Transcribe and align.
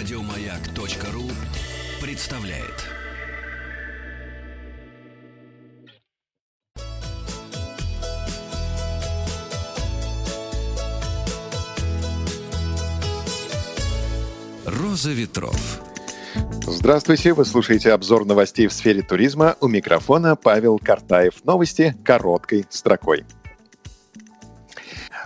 Радиомаяк.ру 0.00 1.24
представляет. 2.00 2.86
Роза 14.64 15.10
ветров. 15.10 15.82
Здравствуйте, 16.62 17.34
вы 17.34 17.44
слушаете 17.44 17.92
обзор 17.92 18.24
новостей 18.24 18.68
в 18.68 18.72
сфере 18.72 19.02
туризма. 19.02 19.56
У 19.60 19.68
микрофона 19.68 20.34
Павел 20.34 20.78
Картаев. 20.78 21.44
Новости 21.44 21.94
короткой 22.06 22.64
строкой. 22.70 23.26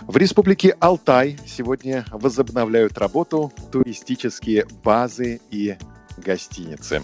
В 0.01 0.17
республике 0.17 0.75
Алтай 0.79 1.37
сегодня 1.45 2.05
возобновляют 2.11 2.97
работу 2.97 3.51
туристические 3.71 4.65
базы 4.83 5.39
и 5.51 5.77
гостиницы. 6.17 7.03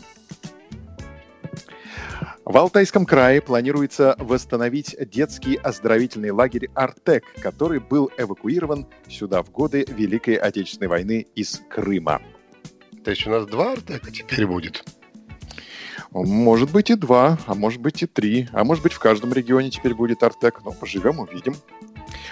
В 2.43 2.57
Алтайском 2.57 3.05
крае 3.05 3.41
планируется 3.41 4.15
восстановить 4.19 4.95
детский 5.09 5.55
оздоровительный 5.55 6.31
лагерь 6.31 6.69
«Артек», 6.75 7.23
который 7.41 7.79
был 7.79 8.11
эвакуирован 8.17 8.87
сюда 9.07 9.41
в 9.41 9.51
годы 9.51 9.85
Великой 9.87 10.35
Отечественной 10.35 10.89
войны 10.89 11.27
из 11.33 11.61
Крыма. 11.69 12.21
То 13.05 13.11
есть 13.11 13.25
у 13.25 13.29
нас 13.29 13.45
два 13.45 13.71
«Артека» 13.71 14.11
теперь 14.11 14.45
будет? 14.45 14.83
Может 16.11 16.71
быть 16.71 16.89
и 16.89 16.95
два, 16.95 17.39
а 17.45 17.55
может 17.55 17.79
быть 17.79 18.03
и 18.03 18.05
три, 18.05 18.49
а 18.51 18.65
может 18.65 18.83
быть 18.83 18.91
в 18.91 18.99
каждом 18.99 19.31
регионе 19.31 19.69
теперь 19.69 19.93
будет 19.93 20.21
«Артек». 20.23 20.59
Ну, 20.65 20.73
поживем, 20.73 21.19
увидим. 21.19 21.55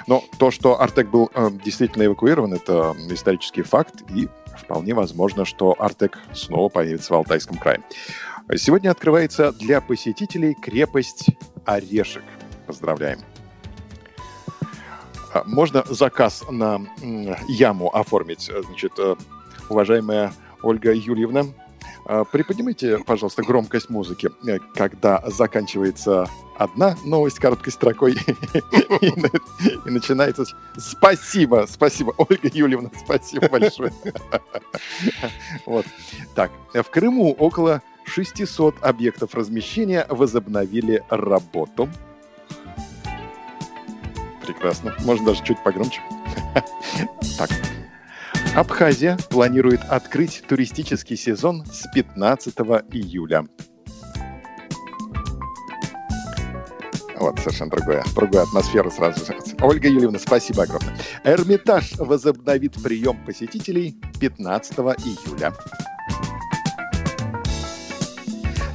Но 0.07 0.23
то, 0.37 0.51
что 0.51 0.81
Артек 0.81 1.09
был 1.09 1.29
э, 1.33 1.49
действительно 1.63 2.05
эвакуирован, 2.05 2.53
это 2.53 2.95
исторический 3.09 3.61
факт, 3.61 4.03
и 4.13 4.27
вполне 4.57 4.93
возможно, 4.93 5.45
что 5.45 5.75
Артек 5.79 6.19
снова 6.33 6.69
появится 6.69 7.13
в 7.13 7.17
Алтайском 7.17 7.57
крае. 7.57 7.83
Сегодня 8.55 8.89
открывается 8.89 9.51
для 9.51 9.79
посетителей 9.79 10.55
крепость 10.55 11.27
Орешек. 11.65 12.23
Поздравляем. 12.65 13.19
А, 15.33 15.43
можно 15.45 15.83
заказ 15.87 16.43
на 16.49 16.81
яму 17.47 17.95
оформить, 17.95 18.49
значит, 18.65 18.93
э, 18.97 19.15
уважаемая 19.69 20.33
Ольга 20.63 20.91
Юрьевна, 20.91 21.45
а, 22.05 22.23
приподнимите, 22.23 22.97
пожалуйста, 23.05 23.43
громкость 23.43 23.89
музыки, 23.89 24.29
э, 24.47 24.57
когда 24.73 25.23
заканчивается 25.27 26.27
одна 26.59 26.95
новость 27.05 27.39
короткой 27.39 27.71
строкой 27.71 28.13
и 29.01 29.89
начинается 29.89 30.43
«Спасибо, 30.77 31.65
спасибо, 31.67 32.13
Ольга 32.17 32.49
Юльевна, 32.53 32.91
спасибо 33.03 33.47
большое». 33.47 33.91
Вот. 35.65 35.85
Так, 36.35 36.51
в 36.73 36.83
Крыму 36.83 37.31
около 37.31 37.81
600 38.05 38.83
объектов 38.83 39.33
размещения 39.35 40.05
возобновили 40.09 41.03
работу. 41.09 41.89
Прекрасно. 44.45 44.95
Можно 45.05 45.27
даже 45.27 45.43
чуть 45.43 45.63
погромче. 45.63 46.01
Так, 47.37 47.49
Абхазия 48.55 49.17
планирует 49.29 49.81
открыть 49.83 50.43
туристический 50.47 51.15
сезон 51.15 51.65
с 51.65 51.87
15 51.93 52.53
июля. 52.91 53.45
Вот, 57.19 57.37
совершенно 57.39 57.71
другая, 57.71 58.03
другая 58.15 58.43
атмосфера 58.43 58.89
сразу. 58.89 59.25
Ольга 59.61 59.89
Юрьевна, 59.89 60.19
спасибо 60.19 60.63
огромное. 60.63 60.97
Эрмитаж 61.25 61.97
возобновит 61.97 62.81
прием 62.81 63.17
посетителей 63.25 63.97
15 64.19 64.77
июля. 64.77 65.53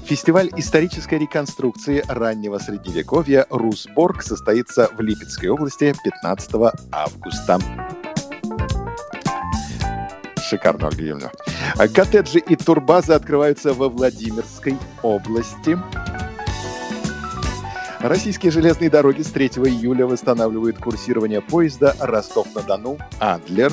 Фестиваль 0.04 0.50
исторической 0.58 1.18
реконструкции 1.18 2.04
раннего 2.06 2.58
средневековья 2.58 3.46
«Русборг» 3.48 4.22
состоится 4.22 4.90
в 4.92 5.00
Липецкой 5.00 5.48
области 5.48 5.94
15 6.04 6.50
августа. 6.92 7.58
Шикарно, 10.42 10.88
Ольга 10.88 11.00
Юрьевна. 11.00 11.30
Коттеджи 11.94 12.38
и 12.38 12.54
турбазы 12.54 13.14
открываются 13.14 13.72
во 13.72 13.88
Владимирской 13.88 14.76
области. 15.02 15.78
Российские 18.04 18.52
железные 18.52 18.90
дороги 18.90 19.22
с 19.22 19.30
3 19.30 19.46
июля 19.64 20.06
восстанавливают 20.06 20.76
курсирование 20.76 21.40
поезда 21.40 21.96
Ростов-на-Дону 21.98 22.98
«Адлер». 23.18 23.72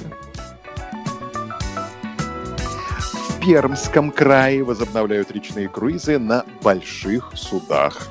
В 3.27 3.39
Пермском 3.41 4.09
крае 4.09 4.63
возобновляют 4.63 5.31
речные 5.31 5.67
круизы 5.67 6.17
на 6.17 6.45
больших 6.63 7.33
судах. 7.35 8.07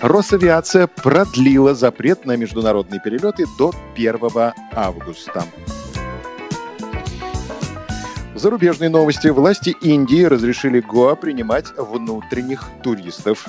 Росавиация 0.00 0.86
продлила 0.86 1.74
запрет 1.74 2.26
на 2.26 2.36
международные 2.36 3.00
перелеты 3.00 3.44
до 3.58 3.74
1 3.96 4.20
августа. 4.72 5.42
Зарубежные 8.40 8.88
новости. 8.88 9.28
Власти 9.28 9.76
Индии 9.82 10.22
разрешили 10.22 10.80
Гоа 10.80 11.14
принимать 11.14 11.66
внутренних 11.76 12.64
туристов. 12.82 13.46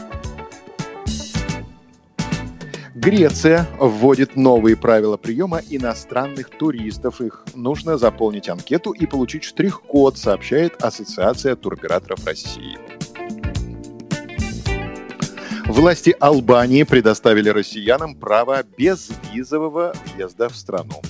Греция 2.94 3.70
вводит 3.80 4.36
новые 4.36 4.76
правила 4.76 5.16
приема 5.16 5.62
иностранных 5.70 6.50
туристов. 6.50 7.22
Их 7.22 7.46
нужно 7.56 7.98
заполнить 7.98 8.50
анкету 8.50 8.92
и 8.92 9.06
получить 9.06 9.46
штрих-код, 9.46 10.18
сообщает 10.18 10.84
Ассоциация 10.84 11.56
туроператоров 11.56 12.26
России. 12.26 12.78
Власти 15.68 16.14
Албании 16.20 16.84
предоставили 16.84 17.48
россиянам 17.48 18.14
право 18.14 18.62
безвизового 18.78 19.94
въезда 20.18 20.50
в 20.50 20.56
страну. 20.58 21.02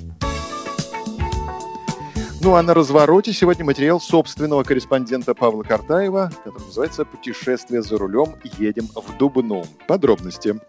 Ну 2.44 2.56
а 2.56 2.63
на 2.63 2.74
развороте 2.74 3.34
сегодня 3.34 3.63
материал 3.63 4.02
собственного 4.02 4.63
корреспондента 4.63 5.35
Павла 5.35 5.62
Картаева, 5.62 6.31
который 6.44 6.66
называется 6.66 7.06
«Путешествие 7.06 7.84
за 7.84 8.00
рулем. 8.00 8.35
Едем 8.57 8.88
в 8.96 9.16
Дубну». 9.19 9.63
Подробности. 9.88 10.59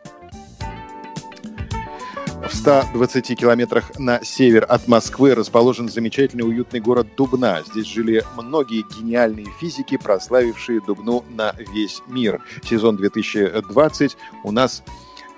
В 2.47 2.55
120 2.55 3.39
километрах 3.39 3.99
на 3.99 4.23
север 4.23 4.67
от 4.69 4.87
Москвы 4.87 5.35
расположен 5.35 5.89
замечательный 5.89 6.43
уютный 6.43 6.81
город 6.81 7.07
Дубна. 7.17 7.63
Здесь 7.67 7.87
жили 7.87 8.23
многие 8.37 8.85
гениальные 8.95 9.47
физики, 9.59 9.97
прославившие 9.97 10.83
Дубну 10.87 11.25
на 11.31 11.55
весь 11.73 12.03
мир. 12.07 12.43
Сезон 12.63 12.97
2020 12.97 14.19
у 14.45 14.53
нас 14.53 14.83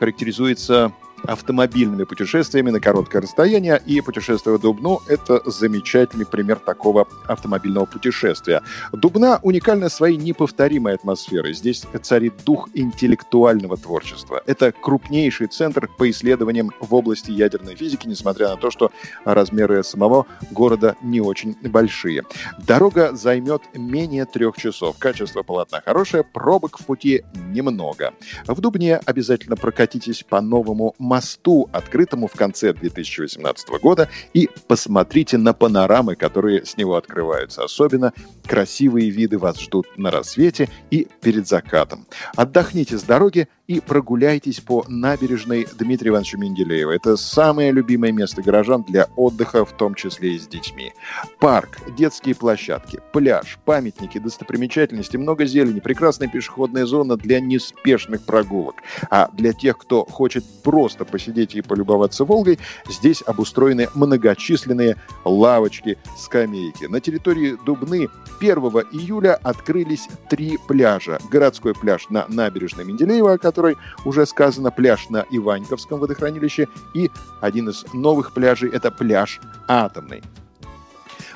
характеризуется 0.00 0.92
автомобильными 1.26 2.04
путешествиями 2.04 2.70
на 2.70 2.80
короткое 2.80 3.22
расстояние, 3.22 3.80
и 3.86 4.00
путешествие 4.00 4.56
в 4.56 4.60
Дубну– 4.60 5.00
это 5.08 5.40
замечательный 5.48 6.26
пример 6.26 6.58
такого 6.58 7.06
автомобильного 7.26 7.86
путешествия. 7.86 8.62
Дубна 8.92 9.40
уникальна 9.42 9.88
своей 9.88 10.16
неповторимой 10.16 10.94
атмосферой. 10.94 11.54
Здесь 11.54 11.84
царит 12.02 12.34
дух 12.44 12.68
интеллектуального 12.74 13.76
творчества. 13.76 14.42
Это 14.46 14.72
крупнейший 14.72 15.46
центр 15.48 15.88
по 15.98 16.10
исследованиям 16.10 16.70
в 16.80 16.94
области 16.94 17.30
ядерной 17.30 17.74
физики, 17.74 18.06
несмотря 18.06 18.48
на 18.48 18.56
то, 18.56 18.70
что 18.70 18.90
размеры 19.24 19.82
самого 19.82 20.26
города 20.50 20.96
не 21.02 21.20
очень 21.20 21.56
большие. 21.62 22.24
Дорога 22.66 23.14
займет 23.14 23.62
менее 23.74 24.24
трех 24.24 24.56
часов. 24.56 24.96
Качество 24.98 25.42
полотна 25.42 25.80
хорошее, 25.80 26.24
пробок 26.24 26.78
в 26.78 26.84
пути 26.84 27.24
немного. 27.48 28.12
В 28.46 28.60
Дубне 28.60 28.96
обязательно 28.96 29.56
прокатитесь 29.56 30.22
по 30.22 30.40
новому 30.40 30.94
мосту, 31.14 31.68
открытому 31.72 32.26
в 32.26 32.32
конце 32.32 32.72
2018 32.72 33.68
года, 33.80 34.08
и 34.32 34.50
посмотрите 34.66 35.38
на 35.38 35.52
панорамы, 35.52 36.16
которые 36.16 36.66
с 36.66 36.76
него 36.76 36.96
открываются. 36.96 37.62
Особенно 37.62 38.12
красивые 38.44 39.10
виды 39.10 39.38
вас 39.38 39.60
ждут 39.60 39.86
на 39.96 40.10
рассвете 40.10 40.68
и 40.90 41.06
перед 41.20 41.46
закатом. 41.46 42.08
Отдохните 42.34 42.98
с 42.98 43.04
дороги 43.04 43.46
и 43.66 43.80
прогуляйтесь 43.80 44.60
по 44.60 44.84
набережной 44.88 45.66
Дмитрия 45.78 46.10
Ивановича 46.10 46.38
Менделеева. 46.38 46.90
Это 46.90 47.16
самое 47.16 47.72
любимое 47.72 48.12
место 48.12 48.42
горожан 48.42 48.82
для 48.82 49.08
отдыха, 49.16 49.64
в 49.64 49.72
том 49.72 49.94
числе 49.94 50.34
и 50.34 50.38
с 50.38 50.46
детьми. 50.46 50.92
Парк, 51.40 51.78
детские 51.96 52.34
площадки, 52.34 53.00
пляж, 53.12 53.58
памятники, 53.64 54.18
достопримечательности, 54.18 55.16
много 55.16 55.46
зелени, 55.46 55.80
прекрасная 55.80 56.28
пешеходная 56.28 56.84
зона 56.84 57.16
для 57.16 57.40
неспешных 57.40 58.24
прогулок. 58.24 58.76
А 59.10 59.30
для 59.32 59.52
тех, 59.52 59.78
кто 59.78 60.04
хочет 60.04 60.44
просто 60.62 61.04
посидеть 61.04 61.54
и 61.54 61.62
полюбоваться 61.62 62.24
Волгой, 62.24 62.58
здесь 62.88 63.22
обустроены 63.26 63.88
многочисленные 63.94 64.96
лавочки, 65.24 65.96
скамейки. 66.18 66.84
На 66.84 67.00
территории 67.00 67.56
Дубны 67.64 68.08
1 68.40 68.56
июля 68.92 69.34
открылись 69.42 70.08
три 70.28 70.58
пляжа. 70.68 71.18
Городской 71.30 71.74
пляж 71.74 72.08
на 72.10 72.26
набережной 72.28 72.84
Менделеева, 72.84 73.38
которой 73.54 73.76
уже 74.04 74.26
сказано, 74.26 74.72
пляж 74.72 75.08
на 75.10 75.24
Иваньковском 75.30 76.00
водохранилище 76.00 76.66
и 76.92 77.08
один 77.40 77.68
из 77.68 77.84
новых 77.94 78.34
пляжей– 78.34 78.68
это 78.72 78.90
пляж 78.90 79.40
Атомный. 79.68 80.22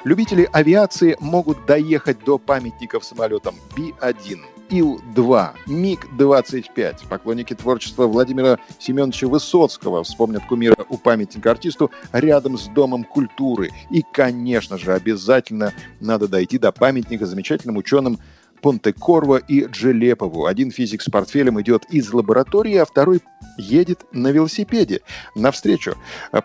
Любители 0.03 0.49
авиации 0.53 1.17
могут 1.21 1.65
доехать 1.67 2.25
до 2.25 2.39
памятников 2.39 3.05
самолетам 3.05 3.55
Би-1, 3.77 4.41
Ил-2, 4.71 5.51
МиГ-25. 5.67 7.09
Поклонники 7.09 7.55
творчества 7.55 8.07
Владимира 8.07 8.59
Семеновича 8.81 9.29
Высоцкого 9.29 10.03
вспомнят 10.03 10.45
кумира 10.47 10.85
у 10.89 10.99
памятника 10.99 11.53
артисту 11.53 11.91
рядом 12.13 12.59
с 12.59 12.67
Домом 12.67 13.05
культуры. 13.05 13.71
И, 13.91 14.03
конечно 14.13 14.77
же, 14.77 14.93
обязательно 14.93 15.73
надо 16.01 16.27
дойти 16.27 16.59
до 16.59 16.73
памятника 16.73 17.27
замечательным 17.27 17.77
ученым 17.77 18.19
Понте-Корво 18.61 19.37
и 19.37 19.65
Джелепову. 19.65 20.47
Один 20.47 20.71
физик 20.71 21.03
с 21.03 21.11
портфелем 21.11 21.61
идет 21.61 21.85
из 21.91 22.13
лаборатории, 22.13 22.77
а 22.77 22.85
второй 22.85 23.21
едет 23.57 24.05
на 24.13 24.29
велосипеде. 24.29 25.01
Навстречу 25.35 25.97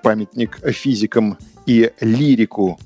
памятник 0.01 0.59
физикам 0.71 1.37
и 1.65 1.91
лирику 1.99 2.79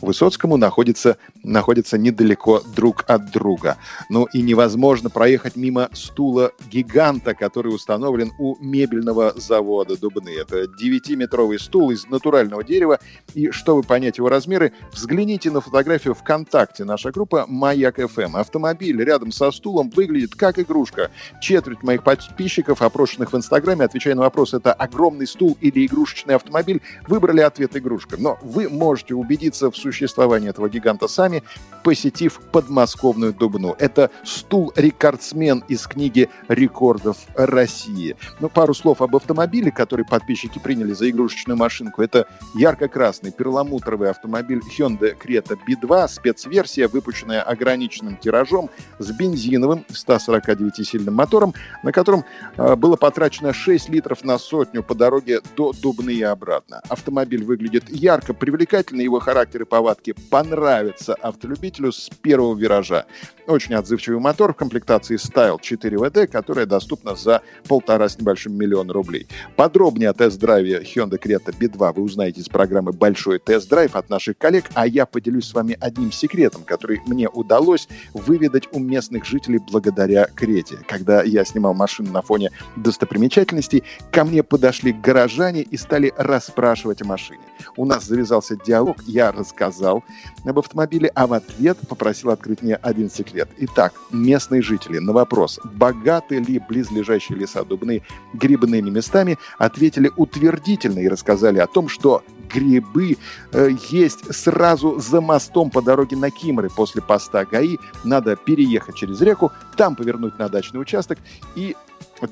Высоцкому 0.00 0.56
находится, 0.56 1.18
находится 1.44 1.96
недалеко 1.96 2.62
друг 2.74 3.04
от 3.06 3.30
друга. 3.30 3.78
Ну 4.10 4.24
и 4.32 4.42
невозможно 4.42 5.08
проехать 5.08 5.54
мимо 5.54 5.88
стула 5.92 6.50
гиганта, 6.68 7.34
который 7.34 7.68
установлен 7.68 8.32
у 8.38 8.56
мебельного 8.60 9.32
завода 9.36 9.96
Дубны. 9.96 10.30
Это 10.30 10.64
9-метровый 10.64 11.60
стул 11.60 11.92
из 11.92 12.06
натурального 12.08 12.64
дерева. 12.64 12.98
И 13.34 13.50
чтобы 13.50 13.82
понять 13.82 14.18
его 14.18 14.28
размеры, 14.28 14.72
взгляните 14.92 15.50
на 15.52 15.60
фотографию 15.60 16.14
ВКонтакте. 16.14 16.84
Наша 16.84 17.12
группа 17.12 17.46
«Маяк 17.48 17.98
ФМ». 17.98 18.36
Автомобиль 18.36 19.02
рядом 19.02 19.30
со 19.30 19.52
стулом 19.52 19.90
выглядит 19.90 20.34
как 20.34 20.58
игрушка. 20.58 21.12
Четверть 21.40 21.84
моих 21.84 22.02
подписчиков, 22.02 22.82
опрошенных 22.82 23.32
в 23.32 23.36
Инстаграме, 23.36 23.84
отвечая 23.84 24.16
на 24.16 24.22
вопрос, 24.22 24.54
это 24.54 24.72
огромный 24.72 25.28
стул 25.28 25.56
или 25.60 25.86
игрушечный 25.86 26.34
автомобиль, 26.34 26.82
выбрали 27.06 27.40
ответ 27.40 27.76
игрушка. 27.76 28.16
Но 28.18 28.38
вы 28.42 28.68
можете 28.68 29.14
убедиться 29.14 29.70
в 29.70 29.76
существование 29.92 30.50
этого 30.50 30.68
гиганта 30.68 31.08
сами, 31.08 31.42
посетив 31.82 32.40
подмосковную 32.52 33.34
Дубну. 33.34 33.76
Это 33.78 34.10
стул-рекордсмен 34.24 35.64
из 35.68 35.86
книги 35.86 36.30
рекордов 36.48 37.18
России. 37.34 38.16
Ну, 38.40 38.48
пару 38.48 38.72
слов 38.74 39.02
об 39.02 39.14
автомобиле, 39.16 39.70
который 39.70 40.04
подписчики 40.04 40.58
приняли 40.58 40.92
за 40.94 41.10
игрушечную 41.10 41.58
машинку. 41.58 42.02
Это 42.02 42.26
ярко-красный 42.54 43.30
перламутровый 43.30 44.10
автомобиль 44.10 44.60
Hyundai 44.78 45.14
Creta 45.16 45.58
B2, 45.68 46.08
спецверсия, 46.08 46.88
выпущенная 46.88 47.42
ограниченным 47.42 48.16
тиражом 48.16 48.70
с 48.98 49.10
бензиновым 49.10 49.84
149-сильным 49.90 51.14
мотором, 51.14 51.52
на 51.82 51.92
котором 51.92 52.24
э, 52.56 52.76
было 52.76 52.96
потрачено 52.96 53.52
6 53.52 53.90
литров 53.90 54.24
на 54.24 54.38
сотню 54.38 54.82
по 54.82 54.94
дороге 54.94 55.40
до 55.56 55.72
Дубны 55.72 56.14
и 56.14 56.22
обратно. 56.22 56.80
Автомобиль 56.88 57.44
выглядит 57.44 57.90
ярко, 57.90 58.32
привлекательно, 58.32 59.02
его 59.02 59.20
характер 59.20 59.62
и 59.62 59.64
повадки 59.74 60.14
понравятся 60.30 61.14
автолюбителю 61.14 61.90
с 61.90 62.08
первого 62.22 62.56
виража. 62.56 63.06
Очень 63.46 63.74
отзывчивый 63.74 64.20
мотор 64.20 64.54
в 64.54 64.56
комплектации 64.56 65.16
Style 65.16 65.60
4 65.60 65.98
WD, 65.98 66.28
которая 66.28 66.64
доступна 66.64 67.14
за 67.14 67.42
полтора 67.68 68.08
с 68.08 68.18
небольшим 68.18 68.54
миллиона 68.54 68.90
рублей. 68.94 69.26
Подробнее 69.54 70.08
о 70.08 70.14
тест-драйве 70.14 70.82
Hyundai 70.82 71.20
Creta 71.20 71.54
B2 71.54 71.92
вы 71.94 72.02
узнаете 72.02 72.40
из 72.40 72.48
программы 72.48 72.92
«Большой 72.92 73.38
тест-драйв» 73.38 73.96
от 73.96 74.08
наших 74.08 74.38
коллег, 74.38 74.64
а 74.72 74.86
я 74.86 75.04
поделюсь 75.04 75.46
с 75.46 75.52
вами 75.52 75.76
одним 75.78 76.10
секретом, 76.10 76.62
который 76.62 77.02
мне 77.06 77.28
удалось 77.28 77.86
выведать 78.14 78.66
у 78.72 78.78
местных 78.78 79.26
жителей 79.26 79.58
благодаря 79.70 80.24
Крете. 80.34 80.78
Когда 80.88 81.22
я 81.22 81.44
снимал 81.44 81.74
машину 81.74 82.12
на 82.12 82.22
фоне 82.22 82.50
достопримечательностей, 82.76 83.84
ко 84.10 84.24
мне 84.24 84.42
подошли 84.42 84.92
горожане 84.92 85.60
и 85.60 85.76
стали 85.76 86.14
расспрашивать 86.16 87.02
о 87.02 87.04
машине. 87.04 87.42
У 87.76 87.84
нас 87.84 88.04
завязался 88.04 88.56
диалог, 88.56 89.02
я 89.06 89.32
рассказал 89.32 90.02
об 90.46 90.58
автомобиле, 90.58 91.10
а 91.14 91.26
в 91.26 91.34
ответ 91.34 91.76
попросил 91.86 92.30
открыть 92.30 92.62
мне 92.62 92.76
один 92.76 93.10
секрет. 93.10 93.33
Итак, 93.58 93.94
местные 94.10 94.62
жители 94.62 94.98
на 94.98 95.12
вопрос, 95.12 95.58
богаты 95.64 96.38
ли 96.38 96.58
близлежащие 96.58 97.38
леса 97.38 97.64
Дубны 97.64 98.02
грибными 98.32 98.90
местами, 98.90 99.38
ответили 99.58 100.10
утвердительно 100.16 101.00
и 101.00 101.08
рассказали 101.08 101.58
о 101.58 101.66
том, 101.66 101.88
что 101.88 102.22
грибы 102.52 103.16
э, 103.52 103.70
есть 103.90 104.34
сразу 104.34 105.00
за 105.00 105.20
мостом 105.20 105.70
по 105.70 105.82
дороге 105.82 106.16
на 106.16 106.30
Кимры 106.30 106.70
после 106.70 107.02
поста 107.02 107.44
ГАИ. 107.44 107.78
Надо 108.04 108.36
переехать 108.36 108.94
через 108.94 109.20
реку, 109.20 109.52
там 109.76 109.96
повернуть 109.96 110.38
на 110.38 110.48
дачный 110.48 110.80
участок 110.80 111.18
и 111.56 111.74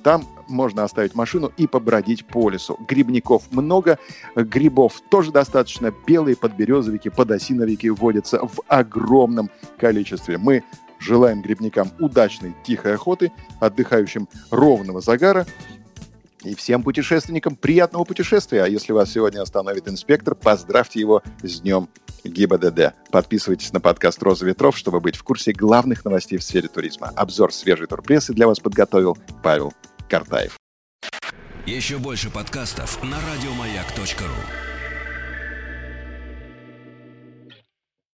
там 0.02 0.26
можно 0.49 0.84
оставить 0.84 1.14
машину 1.14 1.50
и 1.56 1.66
побродить 1.66 2.25
по 2.26 2.49
лесу. 2.50 2.78
Грибников 2.88 3.44
много, 3.50 3.99
грибов 4.34 5.00
тоже 5.10 5.32
достаточно. 5.32 5.93
Белые 6.06 6.37
подберезовики, 6.37 7.10
подосиновики 7.10 7.88
водятся 7.88 8.46
в 8.46 8.60
огромном 8.69 9.50
количестве. 9.78 10.38
Мы 10.38 10.62
желаем 11.02 11.43
грибникам 11.43 11.90
удачной 11.99 12.54
тихой 12.64 12.94
охоты, 12.94 13.32
отдыхающим 13.60 14.28
ровного 14.50 15.00
загара 15.00 15.46
и 16.44 16.54
всем 16.54 16.82
путешественникам 16.82 17.56
приятного 17.56 18.04
путешествия. 18.04 18.64
А 18.64 18.69
если 18.69 18.93
вас 18.93 19.12
сегодня 19.12 19.40
остановит 19.43 19.88
инспектор, 19.88 20.34
поздравьте 20.34 21.00
его 21.00 21.22
с 21.43 21.60
днем 21.60 21.88
ГИБДД. 22.25 22.94
Подписывайтесь 23.10 23.72
на 23.72 23.81
подкаст 23.81 24.22
«Роза 24.22 24.46
ветров», 24.46 24.76
чтобы 24.76 25.00
быть 25.00 25.16
в 25.16 25.22
курсе 25.22 25.52
главных 25.52 26.04
новостей 26.04 26.38
в 26.38 26.43
сфере 26.43 26.69
туризма. 26.69 27.08
Обзор 27.16 27.52
свежей 27.52 27.87
турпрессы 27.87 28.32
для 28.32 28.46
вас 28.46 28.60
подготовил 28.60 29.16
Павел 29.43 29.72
Картаев. 30.08 30.56
Еще 31.66 31.99
больше 31.99 32.31
подкастов 32.31 33.02
на 33.02 33.16
радиомаяк.ру 33.16 34.72